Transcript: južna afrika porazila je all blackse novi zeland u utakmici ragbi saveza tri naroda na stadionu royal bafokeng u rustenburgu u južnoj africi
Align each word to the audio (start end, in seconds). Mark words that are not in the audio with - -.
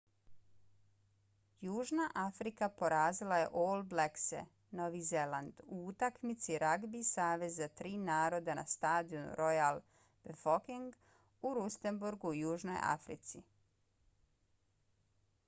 južna 1.65 2.05
afrika 2.21 2.69
porazila 2.77 3.35
je 3.41 3.49
all 3.63 3.83
blackse 3.91 4.39
novi 4.79 5.01
zeland 5.09 5.59
u 5.65 5.75
utakmici 5.91 6.57
ragbi 6.63 7.01
saveza 7.09 7.67
tri 7.81 7.91
naroda 8.07 8.55
na 8.59 8.63
stadionu 8.73 9.35
royal 9.43 9.79
bafokeng 10.25 10.95
u 11.51 11.51
rustenburgu 11.59 12.29
u 12.33 12.39
južnoj 12.39 12.81
africi 12.97 13.43